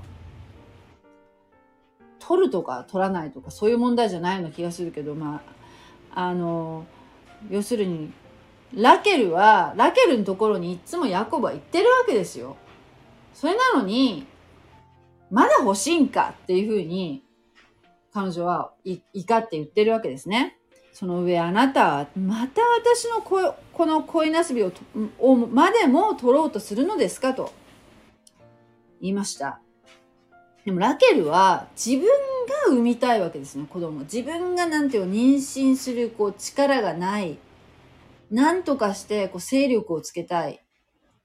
[2.19, 5.41] 取るとか取らないとかそういう問題じゃないような気がするけどま
[6.13, 6.85] ああの
[7.49, 8.11] 要するに
[8.73, 12.57] ラケルはラケルのところにいつもヤコブは行ってるわけですよ。
[13.33, 14.25] それなのに
[15.31, 17.23] まだ欲しいんかっていうふうに
[18.13, 20.56] 彼女は怒って言ってるわけですね。
[20.99, 24.71] その上あなたはまた私のここの恋なすびを
[25.19, 27.35] をまでも取ろうとするのですか？
[27.35, 27.53] と
[28.99, 29.61] 言いました。
[30.65, 33.99] でもラケルは自分が産みたいわけですね、子供。
[34.05, 37.37] 自分がなんていう妊娠するこう力がない
[38.31, 40.59] なんとかしてこう勢力をつけたいっ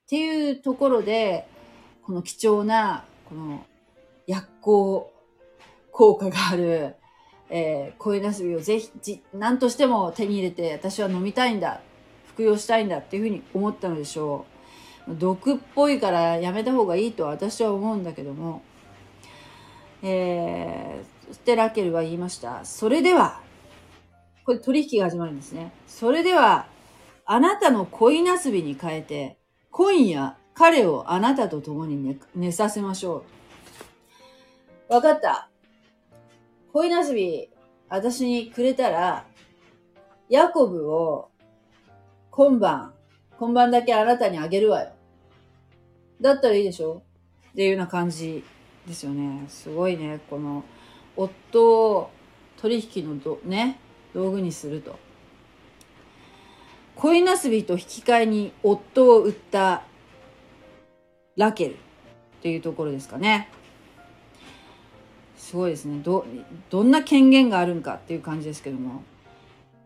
[0.07, 1.49] ていうところで、
[2.03, 3.65] この貴重な、この
[4.27, 5.11] 薬効
[5.91, 6.97] 効果がある、
[7.55, 11.83] えー、声なすびをぜひ、じ、何としても手に入れて私は飲みたいんだ、
[12.29, 14.47] 服用したいんだっていうふうに思ったのでしょ
[15.07, 15.15] う。
[15.15, 18.63] 毒っぽいからやめた方がいいと私は思うんだけども、
[20.03, 22.65] えー、そしてラケルは言いました。
[22.65, 23.43] それでは、
[24.47, 25.73] これ取引が始まるんですね。
[25.87, 26.67] それでは、
[27.27, 29.37] あなたの恋なすびに変えて、
[29.71, 33.25] 今夜彼をあなたと共に寝寝させましょ
[34.89, 34.95] う。
[34.95, 35.52] わかった。
[36.73, 37.51] 恋なすび、
[37.91, 39.27] 私にくれたら、
[40.31, 41.29] ヤコブを
[42.31, 42.95] 今晩、
[43.39, 44.93] 今晩だけあなたにあげるわよ。
[46.19, 47.03] だったらいいでしょ？
[47.51, 48.43] っていうような感じ
[48.87, 49.45] ですよね。
[49.49, 50.21] すごいね。
[50.31, 50.65] この、
[51.15, 52.11] 夫を
[52.57, 53.79] 取引のど、ね、
[54.15, 54.99] 道具にすると。
[56.97, 59.83] 恋なすびと引き換えに夫を売った
[61.37, 61.77] ラケルっ
[62.41, 63.51] ていうところですかね。
[65.53, 66.01] すごいですね。
[66.03, 66.25] ど、
[66.71, 69.03] どんな権限があるんかっていう感じですけども。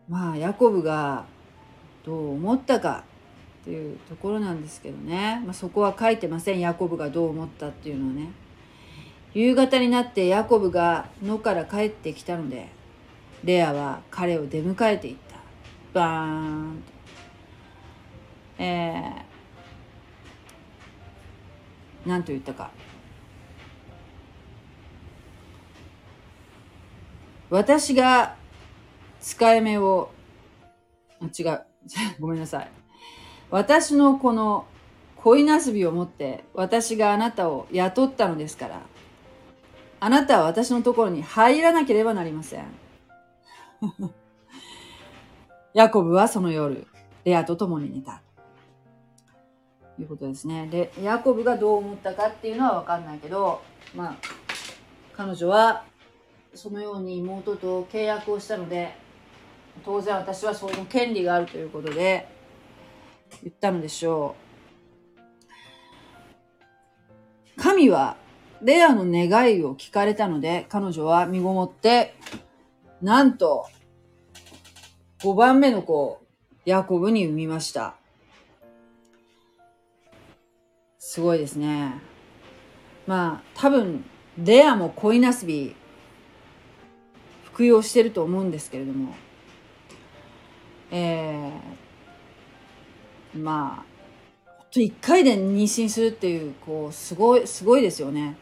[0.07, 1.25] まあ、ヤコブが
[2.05, 3.03] どう思ったか
[3.63, 5.41] っていうところなんですけどね。
[5.43, 6.61] まあ、そこは書いてません。
[6.61, 8.29] ヤコブがどう思ったっていうのはね。
[9.33, 12.69] 夕方になってヤコブが野から帰ってきたので、
[13.43, 15.35] レアは彼を出迎えていった。
[15.91, 16.81] バーン
[18.57, 18.63] と。
[18.63, 22.71] えー、何と言ったか
[27.49, 28.35] 私が
[29.21, 30.11] 使い目を、
[31.21, 31.61] 違う。
[32.19, 32.69] ごめんなさい。
[33.49, 34.65] 私のこの
[35.15, 38.81] 恋なすびを持って私があなたを雇ったのですから、
[39.99, 42.65] あなたは私のところに入らなければなりません。
[45.73, 46.87] ヤコブはその夜、
[47.23, 48.21] レアと共に寝た。
[49.95, 50.67] ということですね。
[50.67, 53.61] で、ヤコブがどう思ったかっていうのはわかんないけど、
[53.95, 54.15] まあ、
[55.13, 55.85] 彼女は
[56.57, 58.95] そのように妹と契約をしたので、
[59.85, 62.27] 当然私はその権利があるということで
[63.43, 64.35] 言ったのでしょ
[67.55, 67.61] う。
[67.61, 68.17] 神は
[68.63, 72.15] レアの願いを聞かれたので、彼女は身ごもって、
[73.03, 73.67] なんと、
[75.19, 76.19] 5番目の子、
[76.65, 77.95] ヤコブに産みました。
[80.97, 81.93] すごいですね。
[83.05, 84.03] まあ、多分、
[84.39, 85.75] レアも恋なすび、
[87.57, 89.15] 服用してると思うんですけれども、
[90.91, 93.85] えー、まあ、
[94.71, 98.37] 一回で妊娠するっていう、こう、すごい、すごいですよね。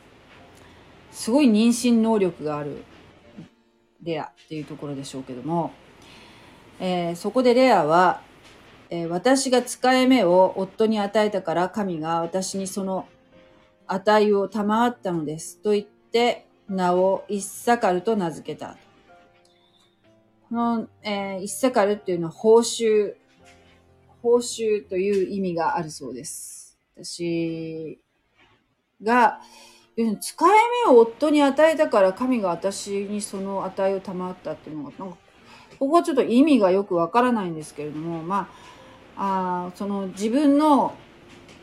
[1.12, 2.84] すごい妊娠能力がある
[4.04, 5.72] レアっていうところでしょうけども、
[6.82, 8.22] えー、そこでレアは、
[8.90, 13.08] えー、私が使い目を夫に与えたから神が私にその
[13.88, 15.62] 値を賜ったのです。
[15.62, 18.76] と言って、名をイッサカルと名付けた。
[20.50, 23.16] この、えー、イッサカルっていうのは報酬、
[24.22, 26.78] 報酬という意味があるそうです。
[26.96, 28.00] 私
[29.02, 29.40] が、
[30.20, 30.50] 使い
[30.86, 35.18] 目を夫に与えたから神が私にその値を賜ったっていうのが、こ
[35.80, 38.50] こはちょっと意味がよくわからないんですけれども、ま
[39.18, 40.96] あ、あその自分の、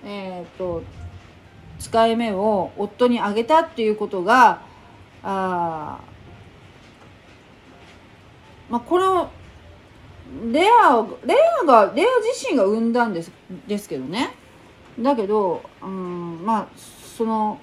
[0.04, 0.82] えっ、ー、と、
[1.78, 4.62] 使い目を夫にあげたっていうことが、
[5.22, 6.00] あ
[8.72, 9.04] まあ、これ、
[10.50, 13.30] レア、レアが、レア自身が生んだんです、
[13.68, 14.30] ですけどね。
[14.98, 17.60] だけど、うん、まあ、その、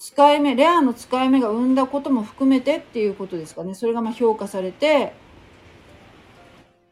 [0.00, 3.72] 使い目、レアの使い目が生んだことも含めてっていうことですかね。
[3.76, 5.12] それがまあ評価されて、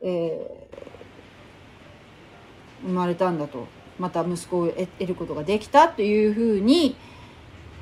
[0.01, 3.67] えー、生まれたんだと。
[3.99, 6.97] また息子を得ることができたというふうに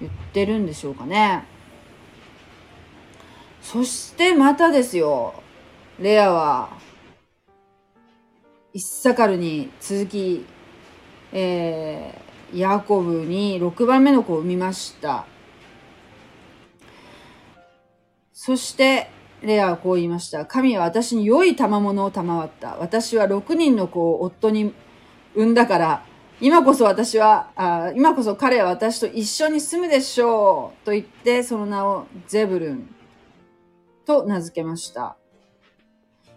[0.00, 1.51] 言ってるんでしょうかね。
[3.62, 5.34] そしてまたですよ。
[5.98, 6.70] レアは、
[8.74, 10.44] イッサカルに続き、
[11.32, 15.26] えー、ヤコブに6番目の子を産みました。
[18.32, 19.08] そして、
[19.42, 20.44] レアはこう言いました。
[20.44, 22.76] 神は私に良い賜物を賜った。
[22.80, 24.74] 私は6人の子を夫に
[25.34, 26.04] 産んだから、
[26.40, 30.84] 今こそ私は、あ今こそ彼は私と一緒に住むでしょう。
[30.84, 32.94] と言って、その名をゼブルン
[34.04, 35.16] と名付けました。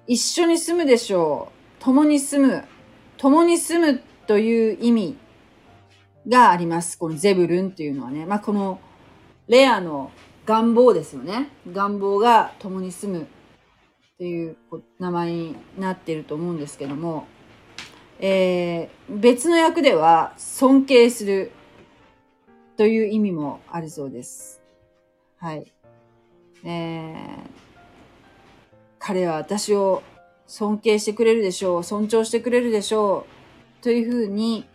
[0.07, 1.83] 一緒に住むでしょう。
[1.83, 2.63] 共に住む。
[3.17, 5.17] 共に住むという意味
[6.27, 6.97] があります。
[6.97, 8.25] このゼブルンっていうのはね。
[8.25, 8.79] まあ、この
[9.47, 10.11] レアの
[10.45, 11.49] 願望ですよね。
[11.71, 13.27] 願望が共に住むっ
[14.17, 14.55] ていう
[14.99, 17.27] 名前になっていると思うんですけども、
[18.19, 21.51] えー、別の役では尊敬する
[22.77, 24.61] という意味もあるそうです。
[25.37, 25.74] はい。
[26.65, 27.49] えー、
[28.99, 30.03] 彼は私を
[30.47, 33.25] 尊敬してくれるでしょう、尊重してくれるでしょ
[33.79, 34.65] う、というふうに、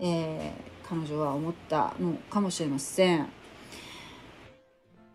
[0.00, 3.28] えー、彼女は思ったのかもしれません。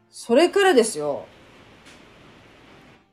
[0.10, 1.26] それからですよ。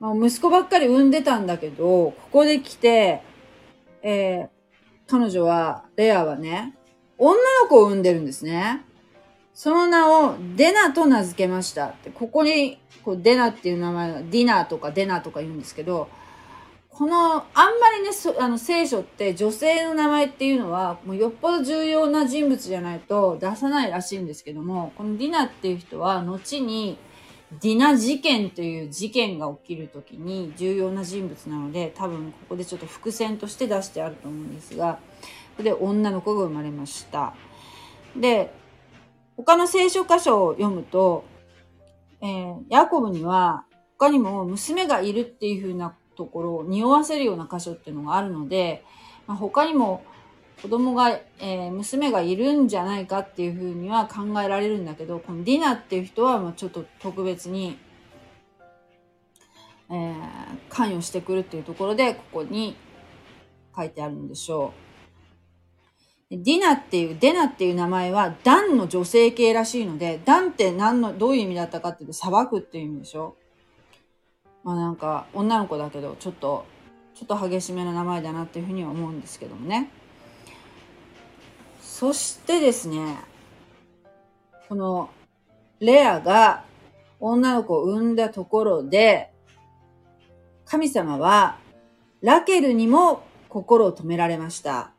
[0.01, 3.23] まあ、息子ばっかり産んでたんだけど、ここで来て、
[4.03, 4.49] えー、
[5.07, 6.77] 彼女は、レアはね、
[7.17, 8.85] 女の子を産んでるんですね。
[9.55, 12.11] その名をデナと名付けましたって。
[12.11, 16.09] ここに、こうデナっていう名前が、ディナーとかデナーとか言うんですけど、
[16.91, 17.45] この、あんま
[17.97, 26.99] りね、あの聖書って女性の名前っていうのは、もうよっぽど重要な人物じゃないと出さないらしいんですけども、このディナっていう人は、後に、
[27.63, 34.99] ディナ事件という事件が起きるときに重要な人物なので、多分ここでちょっと伏線として出してあると思うんですが、
[35.59, 37.35] で女の子が生まれました。
[38.15, 38.53] で、
[39.37, 41.25] 他の聖書箇所を読むと、
[42.21, 43.64] えー、ヤコブには
[43.99, 48.85] 他にも娘がいるっていう風なところを匂わせるような箇所っていうのがあるので、
[49.27, 50.05] まあ、他にも
[50.61, 57.79] 子供が、えー、娘がいるんじゃないかっていうふうには考えられるんだけど、このディナっていう人はもうちょっと特別に、
[59.91, 60.14] えー、
[60.69, 62.77] 関与してくるっていうところで、ここに
[63.77, 64.88] 書いてあるんでしょう。
[66.31, 73.37] ディナっていう、デナっていう名前は、ダンの女性系らしいので、ダンって何の、どういう意味だったかっていうと、裁くっていう意味でしょ
[74.62, 76.66] まあなんか、女の子だけど、ちょっと、
[77.14, 79.91] ちょっと激しめな名前だなっていうふうには思うんですけどもね。
[81.81, 83.16] そしてですね、
[84.68, 85.09] この、
[85.81, 86.64] レアが
[87.20, 89.33] 女の子を産んだところで、
[90.66, 91.57] 神様は
[92.20, 94.93] ラケルにも心を止められました。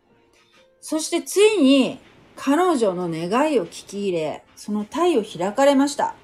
[0.82, 2.00] そしてついに
[2.36, 6.16] 彼女の願いを聞き入れ、その体を開かれました。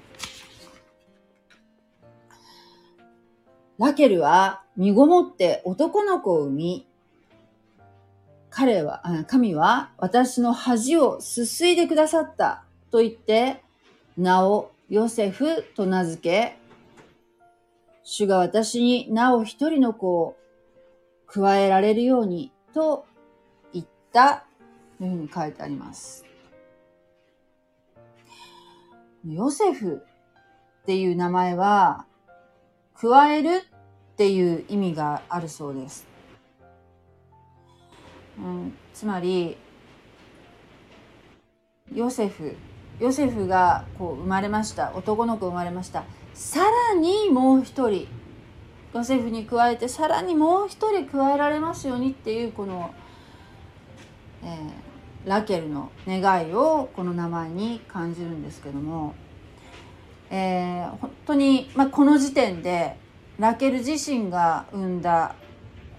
[3.78, 6.86] ラケルは身ごもって男の子を産み、
[8.48, 13.62] 彼は、神は私の恥をすすいでくださったと言って、
[14.16, 16.56] 名をヨセフと名付け、
[18.02, 20.36] 主が私になお一人の子を
[21.26, 23.04] 加えられるようにと
[23.74, 24.45] 言った
[25.04, 26.24] うふうに書いてあります。
[29.24, 30.02] ヨセフ
[30.82, 32.06] っていう名前は、
[32.94, 33.62] 加える
[34.12, 36.06] っていう意味があるそうです。
[38.38, 39.56] うん、つまり、
[41.92, 42.56] ヨセフ、
[43.00, 44.92] ヨセフがこう生まれました。
[44.94, 46.04] 男の子生まれました。
[46.34, 46.60] さ
[46.94, 48.08] らにもう一人、
[48.94, 52.94] ヨセフに加えてさらにもう一人加えられますようにっていうこの、
[54.42, 54.85] えー、
[55.26, 59.14] ラケルの願いをこの名前に感じるんですけども、
[60.30, 62.96] えー、本当に、まあ、この時点で
[63.38, 65.34] ラケル自身が産んだ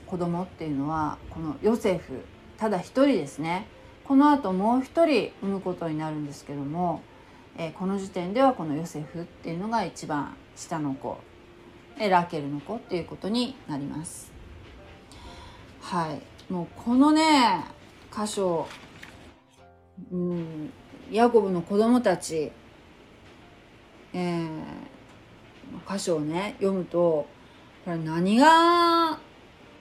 [0.08, 2.22] 子供っていうのはこのヨセフ
[2.58, 3.68] ただ一人ですね
[4.06, 7.02] この後もう一人産むことになるんですけども、
[7.58, 11.18] えー、この時点ではこのヨセフっていうのが一番下の子
[12.00, 14.32] ラケルの子っていうことになります。
[15.82, 16.22] はい。
[16.52, 17.64] もうこのね、
[18.16, 18.68] 箇所、
[20.12, 20.72] うん、
[21.12, 22.52] ヤコブの子供たち、
[24.14, 24.48] えー、
[25.92, 27.28] 箇所をね、読むと、
[27.86, 29.20] これ何が、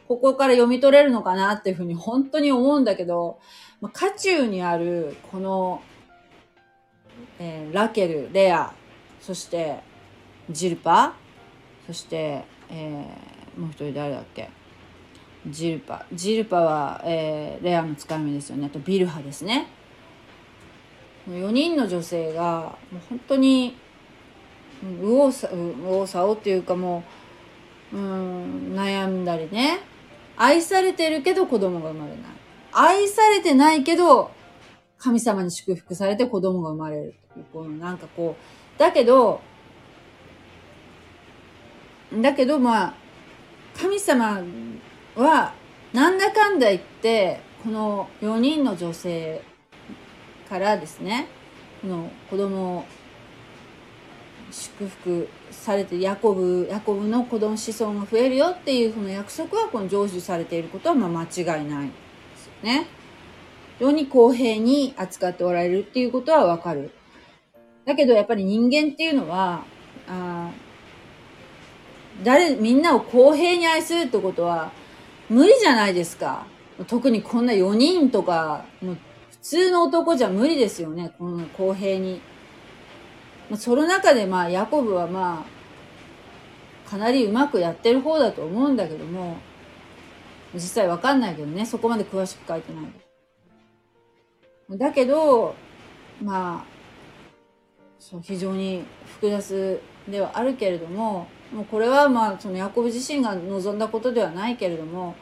[0.08, 3.38] ここから読み取れるのかなっていうふうに本当に思うんだけど、
[3.80, 5.82] まあ、渦中にある、この、
[7.38, 8.72] えー、ラケル、レア、
[9.20, 9.80] そして、
[10.50, 11.14] ジルパ、
[11.86, 14.48] そして、えー、もう一人誰だっけ？
[15.48, 16.04] ジルパ。
[16.12, 18.66] ジルパは、えー、レアの使い目ですよね。
[18.66, 19.66] あとビルハですね。
[21.28, 23.76] 4人の女性が、もう本当に、
[24.82, 25.32] 右往
[26.06, 27.02] 左往っていうかも
[27.92, 29.80] う、うん、悩んだりね。
[30.36, 32.20] 愛されてるけど子供が生まれない。
[32.72, 34.30] 愛されてないけど、
[34.98, 39.40] 神様に祝福されて子供が生まれるいう、このなんかこう、だけど、
[42.14, 42.94] だけどまあ
[43.76, 44.42] 神様
[45.16, 45.52] は
[45.92, 49.42] なんだかんだ言ってこの4人の女性
[50.48, 51.26] からですね
[51.82, 52.84] この子供を
[54.50, 61.92] 祝福されてヤコブヤコブの子供子孫が増えるよっていうその約束はこの成就されていることはまあ間違いないで
[62.36, 62.86] すよね。
[63.78, 66.92] 非常に公平に扱っておられるっていうことはわかる。
[67.84, 69.64] だけどやっぱり人間っていうのは
[70.08, 70.50] あ
[72.22, 74.72] 誰、みんなを公平に愛するってことは
[75.28, 76.46] 無理じゃないですか。
[76.86, 78.64] 特にこんな4人とか、
[79.48, 81.14] 通の男じゃ無理ですよね。
[81.16, 82.20] この公平に。
[83.48, 85.46] まあその中でまあ、ヤコブはま
[86.84, 89.36] あ、かなりうまくやってる方だと思うんだけども、
[90.52, 94.78] 実際わかんないけどね、そこまで詳しく書いてない。
[94.78, 95.54] だけど、
[96.20, 96.64] まあ、
[98.00, 98.82] そう、非常に
[99.14, 105.14] 複雑ではあるけれども、もうこれはまあそのヤコブ自身が望んだことではないけれども、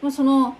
[0.00, 0.56] まあ、その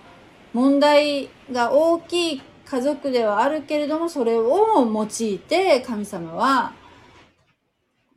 [0.51, 6.73] 問題が大きい家族ではあるけれどもそれを用いて神様は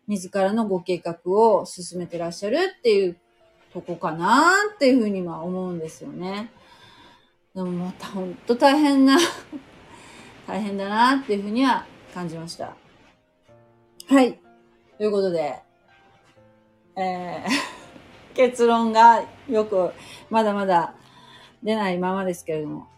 [0.09, 3.17] 自らのご計画を進めてらっしゃるっていう
[3.73, 6.51] とこかなっていうふうには思うんですよね。
[7.55, 9.19] でもまた本当大変な
[10.49, 12.75] 大変だなっていうふうには感じました。
[14.09, 14.41] はい。
[14.99, 15.61] ということで、
[16.97, 19.93] えー、 結論がよく
[20.29, 20.95] まだまだ
[21.63, 22.89] 出ないままですけれども、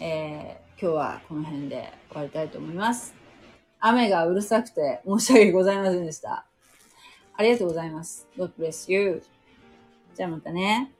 [0.00, 3.14] えー、今日はこの辺で終わりたいと思います。
[3.80, 6.44] 雨がうるさくて申し訳ございませんでした。
[7.34, 8.28] ありがとうございます。
[8.36, 9.22] God bless you.
[10.14, 10.92] じゃあまたね。